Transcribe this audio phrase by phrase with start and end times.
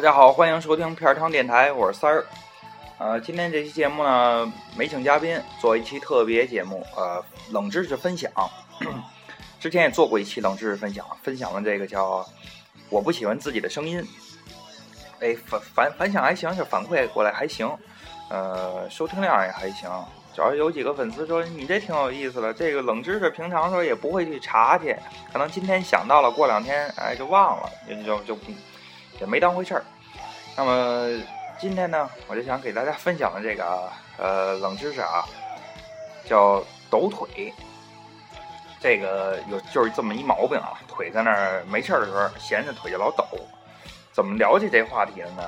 [0.00, 2.24] 大家好，欢迎收听片儿汤电台，我是三儿。
[2.96, 8.32] 呃，今天这期节目呢没请嘉宾，做一期特别节目，呃，冷知识分享。
[9.60, 12.26] 之前也做过一期冷知识分享，分享了这个叫
[12.88, 14.02] “我不喜欢自己的声音”。
[15.20, 17.70] 哎，反反反响还行，就反馈过来还行，
[18.30, 19.90] 呃，收听量也还行。
[20.34, 24.96] 主要有几个粉丝说你这挺有意思的，这个冷知识平常说也不会去查去，
[25.30, 27.70] 可能今天想到了，过两天哎就忘了，
[28.06, 28.38] 就就
[29.20, 29.84] 也没当回事儿。
[30.56, 31.06] 那么
[31.58, 35.24] 今天呢，我就想给大家分享的这个呃冷知识啊，
[36.24, 37.52] 叫抖腿。
[38.80, 43.24] 这个有就是这么一毛病啊，腿在那儿没事儿的时候闲着腿就老抖。
[44.10, 45.44] 怎么了解这话题的呢？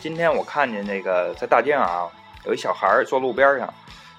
[0.00, 2.10] 今天我看见那个在大街上啊，
[2.46, 3.72] 有一小孩儿坐路边上，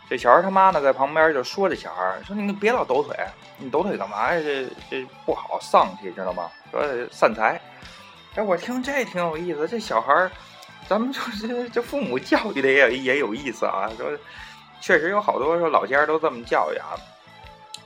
[0.07, 3.17] 这小孩他妈呢在旁边就说这小孩说你别老抖腿，
[3.57, 4.39] 你抖腿干嘛呀？
[4.39, 6.49] 这这不好丧气，知道吗？
[6.71, 7.59] 说散财。
[8.35, 9.67] 哎，我听这挺有意思。
[9.67, 10.31] 这小孩儿，
[10.87, 13.89] 咱们就是这父母教育的也也有意思啊。
[13.97, 14.09] 说
[14.81, 16.97] 确实有好多说老家都这么教育啊，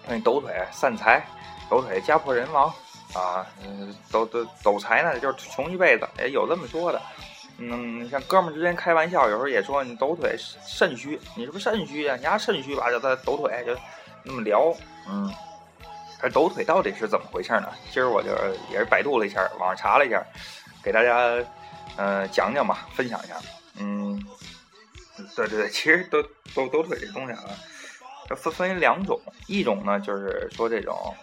[0.07, 1.25] 你抖腿散财，
[1.69, 2.73] 抖腿家破人亡。
[3.13, 7.01] 啊，嗯，抖抖抖财呢，就是穷一辈子，也有这么说的。
[7.57, 12.17] 嗯，像哥们之间开玩笑，有时候也说你抖腿肾虚，你是不是肾虚啊？
[12.17, 13.75] 你家肾虚吧，就他抖腿，就
[14.23, 14.75] 那么聊。
[15.09, 15.33] 嗯，
[16.21, 17.71] 这抖腿到底是怎么回事呢？
[17.91, 18.29] 今儿我就
[18.71, 20.23] 也是百度了一下，网上查了一下，
[20.83, 21.43] 给大家
[21.95, 23.35] 呃讲讲吧，分享一下。
[23.79, 24.21] 嗯，
[25.35, 26.21] 对对对，其实抖
[26.55, 27.43] 抖抖腿这东西啊，
[28.27, 31.15] 它分分为两种，一种呢就是说这种。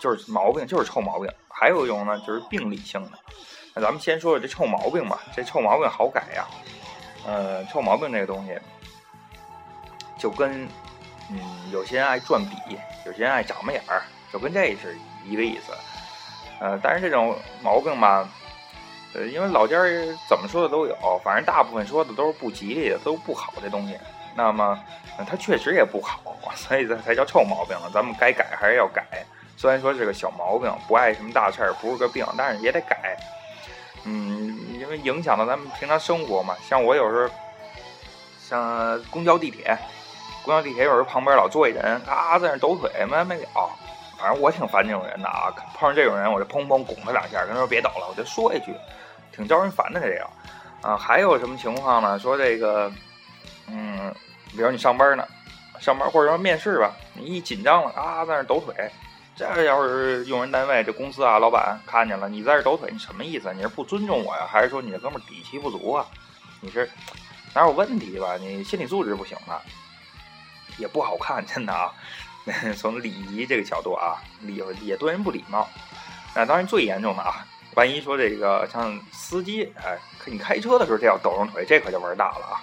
[0.00, 1.28] 就是毛病，就是臭毛病。
[1.48, 3.18] 还有一种呢，就是病理性的。
[3.74, 5.20] 那咱们先说说这臭毛病吧。
[5.34, 6.46] 这臭毛病好改呀。
[7.26, 8.56] 呃，臭毛病这个东西，
[10.16, 10.68] 就跟
[11.30, 11.40] 嗯，
[11.72, 15.72] 有些人爱转笔，有些人爱长眉眼儿，就跟这是一个意思。
[16.60, 18.28] 呃，但是这种毛病吧，
[19.14, 19.76] 呃，因为老家
[20.28, 23.96] 怎么说的都有，反正大部分说的都是不吉利的，都不好这东西。
[24.34, 24.78] 那么
[25.26, 26.20] 它确实也不好，
[26.54, 27.90] 所以这才叫臭毛病了。
[27.92, 29.04] 咱们该改还是要改。
[29.56, 33.16] 虽然说是个小毛病，不碍什么大事儿，不是个病，但是也得改。
[34.04, 36.56] 嗯，因为影响到咱们平常生活嘛。
[36.68, 37.34] 像我有时候，
[38.40, 39.76] 像公交、地铁，
[40.44, 43.70] 公交、地铁有时候旁边老坐一人，啊，在那抖腿没完没了。
[44.18, 48.74] 反正我挺烦这种人的啊，碰上这种人我就砰砰拱他两下，跟他说别抖了，我就说一句，
[49.32, 50.28] 挺招人烦的这个。
[50.80, 52.16] 啊，还有什么情况呢？
[52.18, 52.92] 说这个，
[53.66, 54.14] 嗯，
[54.52, 55.26] 比如你上班呢，
[55.80, 58.74] 上班或者说面试吧，你一紧张了啊，在那抖腿。
[59.34, 63.52] 这要是用人单位，这公司啊，老板看见了，你在这抖腿，你什么意思？
[63.54, 66.06] 你是不尊重我呀，还是说你这哥们底气不足啊？
[66.60, 66.88] 你是
[67.54, 68.36] 哪有问题吧？
[68.36, 69.62] 你心理素质不行啊，
[70.76, 71.92] 也不好看，真的啊。
[72.76, 75.68] 从礼仪这个角度啊，礼也对人不礼貌。
[76.34, 82.60] 那当然最严重的啊，万一说这个像司机，哎，你开车的时候这要抖上腿，这可就玩大了啊。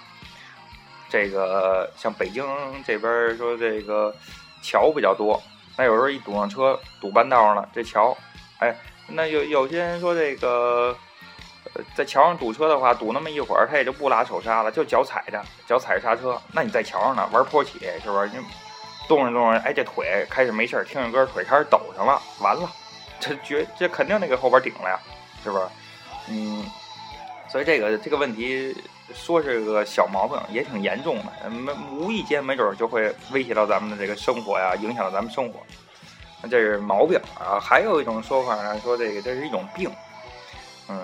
[1.08, 2.44] 这个像北京
[2.84, 4.14] 这边说这个
[4.62, 5.40] 桥比较多。
[5.76, 8.16] 那有时候一堵上车，堵半道上了，这桥，
[8.60, 8.74] 哎，
[9.08, 10.96] 那有有些人说这个，
[11.74, 16.40] 呃，在桥上堵车的话，堵那么一会儿，他也就不拉手刹了，就脚踩着，脚踩着刹车。
[16.52, 18.30] 那你在桥上呢，玩坡起，是不是？
[19.08, 22.70] 动着动着，哎，这腿开始没事儿，听着歌，腿开始抖上了，完了，
[23.20, 24.98] 这绝这肯定得给后边顶了呀，
[25.42, 25.64] 是不是？
[26.28, 26.64] 嗯，
[27.48, 28.76] 所以这个这个问题。
[29.14, 35.60] 说是个小毛病，也挺严重的，没无意间没准就会威胁到咱们的这个生活呀，影响到咱们生活。
[36.42, 37.60] 那这是毛病啊。
[37.60, 39.88] 还有一种说法呢，说这个这是一种病，
[40.88, 40.98] 嗯，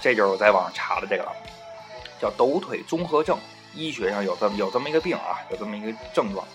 [0.00, 1.32] 这就是我在网上查的这个了，
[2.20, 3.36] 叫抖腿综合症。
[3.74, 6.46] 医学上有这么有这么一个病啊，有这么一个症状。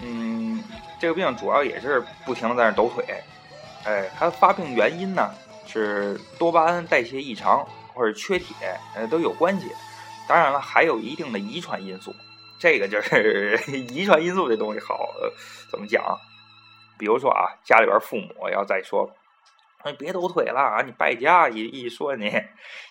[0.00, 0.62] 嗯，
[1.00, 3.04] 这个病主要也是不停的在那抖腿。
[3.84, 5.34] 哎，它发病原因呢
[5.66, 7.66] 是多巴胺代谢异常。
[7.98, 8.54] 或者缺铁，
[8.94, 9.72] 呃，都有关系。
[10.28, 12.14] 当然了，还有一定的遗传因素。
[12.56, 13.60] 这个就是
[13.90, 15.10] 遗传因素这东西好
[15.68, 16.16] 怎么讲？
[16.96, 19.10] 比如说啊，家里边父母要再说，
[19.84, 22.30] 你别抖腿了啊，你败家一一说你，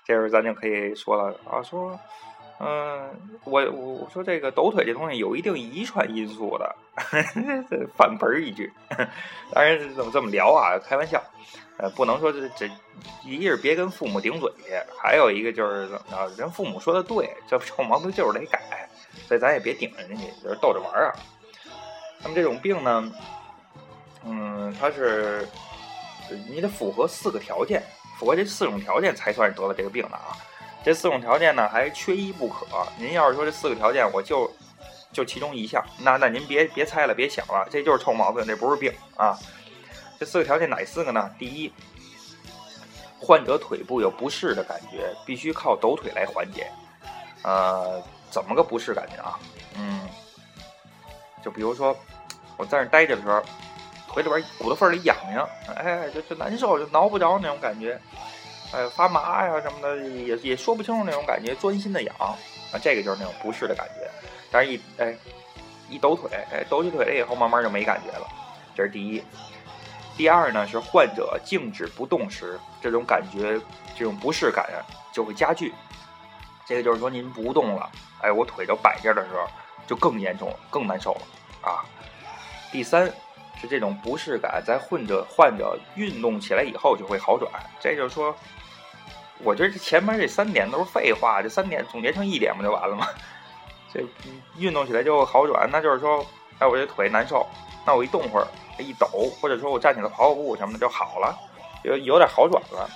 [0.04, 1.98] 这时候咱就可以说了啊，说，
[2.60, 3.10] 嗯，
[3.44, 6.76] 我我我说这个抖腿这东西有一定遗传因素的，
[7.96, 8.72] 反盆一句。
[9.54, 11.22] 当然怎么这么聊啊，开玩笑。
[11.78, 12.68] 呃，不能说这这，
[13.24, 18.90] 一是别跟父母顶嘴去，还有一个就是怎么着，人父母说的对，这臭毛病就是得改，
[19.28, 21.14] 所以咱也别顶人家，就是逗着玩啊。
[22.24, 23.12] 那么这种病呢，
[24.26, 25.48] 嗯，它是
[26.50, 27.84] 你得符合四个条件，
[28.18, 30.36] 符合这四种条件才算是得了这个病的啊。
[30.84, 32.66] 这四种条件呢，还缺一不可。
[32.98, 34.50] 您要是说这四个条件我就
[35.12, 39.38] 就其中一项，那那您别别猜了，别想了，这就是臭毛病，这不是病啊。
[40.20, 41.30] 这四个条件哪四个呢？
[41.38, 41.72] 第一，
[43.20, 46.72] 患者腿部有不适的感觉，必须靠抖腿来缓解。
[47.44, 48.02] 呃，
[48.32, 49.38] 怎么个不适感觉啊？
[49.76, 50.02] 嗯，
[51.44, 51.96] 就比如说
[52.58, 53.42] 我在那待着的时候，
[54.08, 58.00] 腿里边骨头缝里痒痒，哎，就就难受，就挠不着那种感觉，
[58.74, 62.36] 哎，发麻呀什么的，也也说不清楚那种感觉，钻心的痒啊，
[62.82, 64.10] 这个就是那种不适的感觉。
[64.52, 65.16] 但是一哎
[65.90, 68.28] 一抖腿，哎抖起腿来以后，慢慢就没感觉了。
[68.76, 69.24] 这是第一。
[70.16, 73.60] 第二呢，是患者静止不动时，这种感觉，
[73.96, 74.68] 这种不适感
[75.14, 75.74] 就会加剧。
[76.66, 77.90] 这个就是说，您不动了，
[78.22, 79.48] 哎，我腿就摆这儿的时候，
[79.86, 81.22] 就更严重了，更难受了
[81.62, 81.86] 啊。
[82.72, 83.10] 第三
[83.60, 87.52] 是这种不适感在患者患者运动起来以后就会好转。
[87.80, 88.36] 这就是说，
[89.44, 93.08] 我觉得这前面这三点都是废话，这三点总结成一点不就完了吗？
[93.94, 94.04] 这
[94.58, 96.26] 运动起来就好转，那就是说，
[96.60, 97.46] 哎，我这腿难受，
[97.86, 98.48] 那我一动会儿。
[98.80, 99.08] 一抖，
[99.42, 101.36] 或者说我站起来跑跑步什么的就好了，
[101.84, 102.88] 有有点好转了，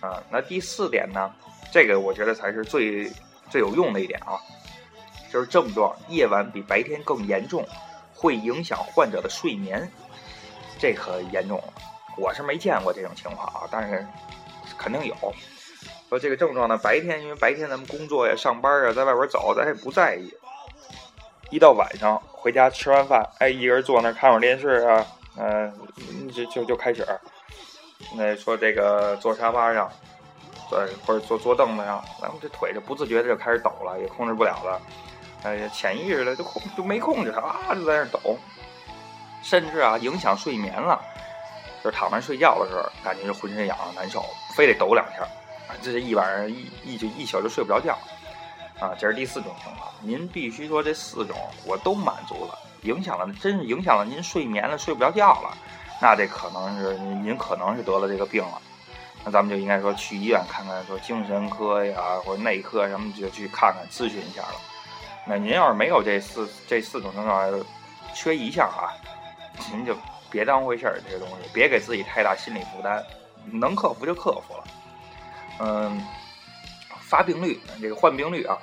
[0.00, 1.32] 啊，那第四点呢，
[1.72, 3.10] 这个我觉得才是最
[3.48, 4.36] 最有用的一点啊，
[5.32, 7.66] 就是症状夜晚比白天更严重，
[8.18, 9.88] 会影响患者的睡眠，
[10.76, 11.72] 这可严重了，
[12.16, 14.04] 我是没见过这种情况啊，但是
[14.76, 15.14] 肯定有。
[16.08, 20.34] 说这个症状呢，白天因为白天咱们工作呀、上班啊，在外边走，咱也不在意。
[21.50, 25.06] 一到晚上回家吃完饭，哎，一个人坐那看会儿电视啊，
[25.36, 25.72] 嗯，
[26.34, 27.06] 就就就开始，
[28.16, 29.88] 那说这个坐沙发上，
[30.68, 34.80] 坐或者坐坐凳子上，咱们这腿就不自觉的就开始抖了，也控制不了了，
[35.44, 38.36] 哎呀，潜意识的就控就没控制它啊，就在那抖，
[39.42, 41.00] 甚至啊影响睡眠了，
[41.82, 44.24] 就躺那睡觉的时候，感觉就浑身痒痒难受，
[44.54, 45.22] 非得抖两下，
[45.68, 47.96] 啊这是一晚上一一就一宿就睡不着觉。
[48.80, 55.56] 啊，这是第四种情况，您必须说这四种我都满足了，影响了，真是影响了您睡眠了，睡不着觉了，
[56.00, 58.62] 那这可能是您您可能是得了这个病了，
[59.24, 64.54] 那咱们就应该说去医院看看，说精神科呀或者内科什么就去看看咨询一下了。
[65.28, 67.64] 那您要是没有这四这四种症状，
[68.14, 68.90] 缺一项啊，
[69.70, 69.94] 您就
[70.30, 73.04] 别当回事儿，这个东西别给自己太大心理负担，
[73.52, 74.64] 能克服就克服了，
[75.60, 76.02] 嗯。
[77.00, 78.58] 发病率，这个患病率啊，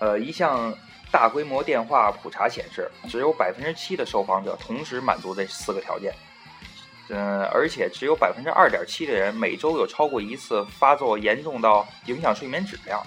[0.00, 0.74] 呃，一项
[1.12, 6.12] 大规模电话普查显示，只有百分之七的受访者同时满足这四个条件，
[7.10, 13.00] 嗯，而且只有百分之二点七的人每周有超过一次发作严重到影响睡眠质量，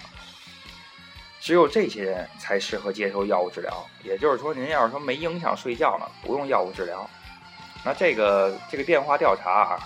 [1.40, 3.86] 只有这些人才适合接受药物治疗。
[4.04, 7.10] 也就是说，您要是说没影响睡觉呢，不用药物治疗。
[7.84, 9.80] 那这个这个电话调查啊，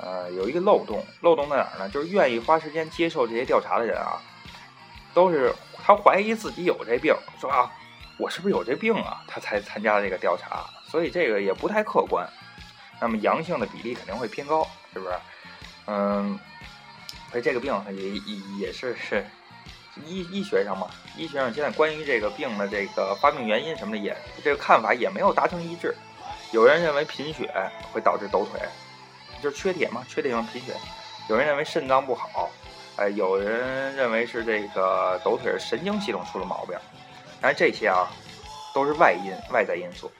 [0.00, 1.88] 呃，有一个漏洞，漏洞在哪儿呢？
[1.88, 4.20] 就是愿意花时间接受这些调查的人啊。
[5.14, 5.52] 都是
[5.82, 7.72] 他怀疑自己有这病，说啊，
[8.18, 9.24] 我是不是有这病啊？
[9.26, 12.28] 他才参加这个调查，所以这个也不太客观。
[13.00, 15.14] 那么阳性的比例肯定会偏高，是不是？
[15.86, 16.38] 嗯，
[17.30, 19.26] 所以这个病也也也是是
[20.06, 25.94] 医医学上嘛，医学上现在关于这个病的这个发病原因什么的，也这个看法也没有达成一致。
[26.52, 27.50] 有人认为贫血
[27.92, 28.60] 会导致抖腿，
[29.42, 30.72] 就是缺铁嘛，缺铁性贫血。
[31.28, 32.50] 有人认为肾脏不好。
[32.96, 36.76] 哎，有人认为是这个抖腿神经系统出了毛病，
[37.40, 38.10] 但是这些啊
[38.74, 40.10] 都是外因、外在因素。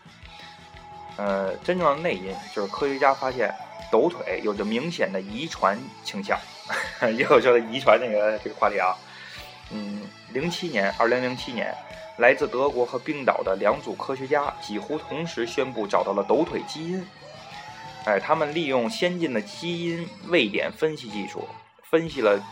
[1.16, 3.52] 呃，真正的内因就是科学家发现
[3.90, 6.38] 抖腿有着明显的遗传倾向，
[7.16, 8.94] 也有说遗传这个这个话题啊。
[9.70, 11.74] 嗯，零七年，二零零七年，
[12.18, 17.06] 来自德国和冰岛的两组科学家几乎同时宣布找到了抖腿基因。
[18.04, 21.46] 哎，他们利用先进的基因位点分析技术
[21.90, 22.42] 分析了。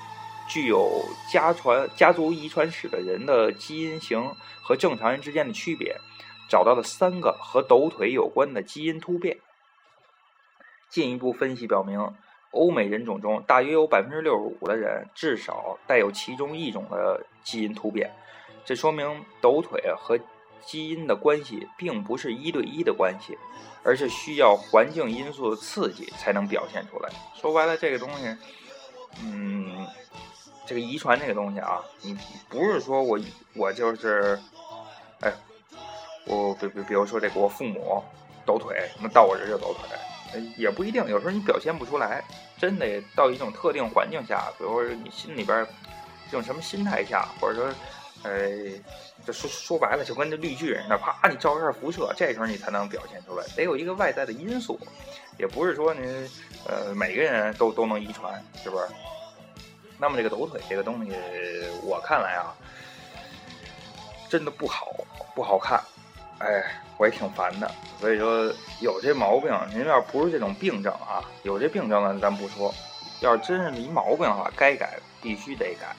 [0.49, 4.33] 具有家传家族遗传史的人的基因型
[4.63, 5.97] 和正常人之间的区别，
[6.49, 9.39] 找到了三个和抖腿有关的基因突变。
[10.89, 11.99] 进一步分析表明，
[12.57, 18.11] 欧美人种中大约有百分之六十五的人至少带有其中一种的基因突变。
[18.65, 20.19] 这说明抖腿和
[20.65, 23.39] 基因的关系并不是一对一的关系，
[23.85, 27.11] 而是需要环境因素的刺激才能表现出来。
[27.35, 28.37] 说白了，这个东西，
[29.23, 29.87] 嗯。
[30.69, 33.17] 这个遗传这个东西啊，你不是说我
[33.55, 34.37] 我就是，
[35.21, 35.33] 哎，
[36.27, 38.03] 我比比比如说这个我父母
[38.45, 39.97] 抖腿，那到我这就抖腿，
[40.56, 41.04] 也不一定。
[41.09, 42.23] 有时候你表现不出来，
[42.59, 45.66] 真得到一种特定环境下，比如说你心里边
[46.30, 47.75] 这种什么心态下，或者说，
[48.23, 48.49] 呃，
[49.25, 53.47] 就说说白了，就跟这绿巨人似的，啪，你照一下辐射，这时候你才能表现出来。
[53.54, 54.78] 得有一个外在的因素，
[55.38, 56.28] 也不是说你
[56.66, 58.87] 呃每个人都都能遗传，是不是？
[59.99, 61.12] 那么这个抖腿这个东西，
[61.83, 62.52] 我看来啊，
[64.28, 64.92] 真的不好，
[65.35, 65.83] 不好看。
[66.38, 66.64] 哎，
[66.99, 67.71] 我也挺烦的。
[67.99, 72.75] 所以说，有这毛病，您要不是这种病症啊，有这病症呢，咱不说。
[73.21, 75.97] 要是真是你毛病的话，该改必须得改，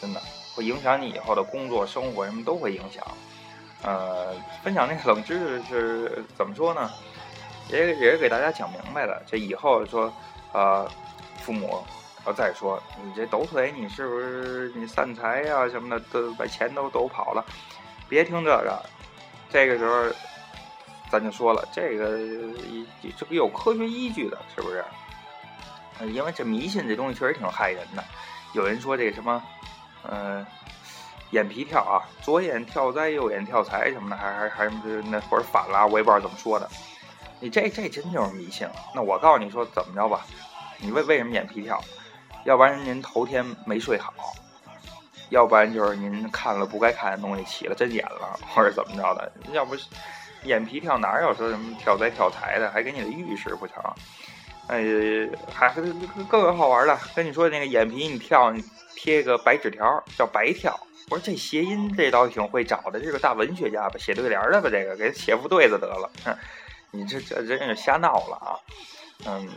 [0.00, 0.20] 真的
[0.54, 3.02] 会影响你以后的工作、生活什么都会影响。
[3.82, 6.90] 呃，分享那个冷知识是怎么说呢？
[7.70, 9.22] 也也给大家讲明白了。
[9.26, 10.12] 这以后说，
[10.52, 10.86] 呃，
[11.40, 11.82] 父母
[12.26, 17.42] 要再说你这抖腿，你是不是你散财呀什么的，都把钱都抖跑了？
[18.06, 18.84] 别听这个。
[19.52, 20.06] 这个时候，
[21.10, 22.16] 咱就说了，这个
[23.18, 24.84] 这个有科学依据的，是不是？
[26.12, 28.02] 因为这迷信这东西确实挺害人的。
[28.54, 29.42] 有人说这什么，
[30.08, 30.46] 嗯，
[31.32, 36.68] 眼皮跳啊，左眼跳灾，右眼跳财什么的，还还还是那或者反了，我也不知道怎么说的。
[37.38, 38.74] 你这这真就是迷信了。
[38.94, 40.24] 那我告诉你说怎么着吧，
[40.78, 41.82] 你为为什么眼皮跳？
[42.44, 44.14] 要不然您头天没睡好，
[45.30, 49.32] 要不然就是您看了不该看的东西起了针眼了，或者怎么着的。
[49.52, 49.74] 要不
[50.44, 53.76] 眼皮跳哪有说什么跳灾跳财的，还给你的预示不成？
[54.68, 54.84] 哎，
[55.52, 56.96] 还更更好玩的。
[57.14, 60.78] 跟你说那个眼皮，你跳，你贴个白纸条，叫白跳。
[61.08, 66.10] 我说这谐音这倒挺会找的，这个大文学家吧，写对联的吧，这个给写副对子得了。
[66.24, 66.36] 哼
[66.92, 68.58] 你这这真是瞎闹了啊！
[69.26, 69.48] 嗯，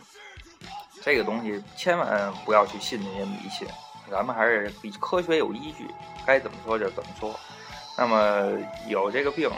[1.01, 3.67] 这个东西千万不要去信那些迷信，
[4.13, 5.89] 咱们还是比科学有依据，
[6.23, 7.33] 该怎么说就怎么说。
[7.97, 8.51] 那么
[8.87, 9.49] 有这个病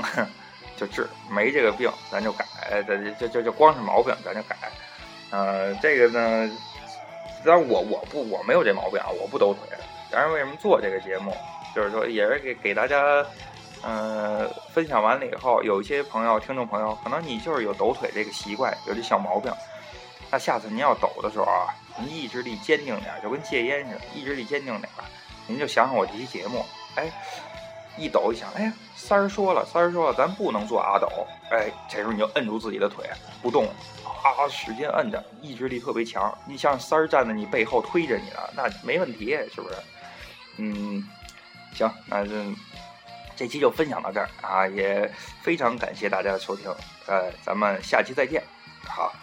[0.78, 2.46] 就治，没这个病咱就改，
[2.88, 4.56] 这这这就光是毛病咱就改。
[5.32, 6.50] 呃，这个呢，
[7.44, 9.78] 当然我我不我没有这毛病啊，我不抖腿。
[10.10, 11.36] 但是，为什么做这个节目，
[11.76, 13.26] 就是说也是给给大家，
[13.84, 19.52] 呃，分享完了以后，有一些朋友、听众朋友，可能你就是有抖腿这个习惯，有这小毛病。
[20.36, 24.92] 那下次您要抖的时候啊，您意志力坚定点，就跟戒烟似的，意志力坚定点，
[25.48, 26.66] 您就想想我这期节目，
[26.96, 27.10] 哎，
[27.98, 31.08] 一抖一想，哎，三儿说了，三儿说了，咱不能做阿斗，
[31.52, 33.10] 哎，这时候你就摁住自己的腿，
[33.42, 33.66] 不动。
[34.04, 36.38] 啊，使劲摁着，意志力特别强。
[36.46, 39.76] 你像三儿站在你背后推着你了，那没问题，是不是？
[40.58, 41.02] 嗯，
[41.74, 42.32] 行，那这
[43.38, 45.10] 这期就分享到这儿啊，也
[45.42, 46.70] 非常感谢大家的收听，
[47.06, 48.44] 呃，咱们下期再见，
[48.86, 49.14] 好。